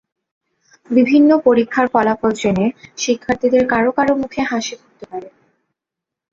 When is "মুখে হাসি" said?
4.21-4.73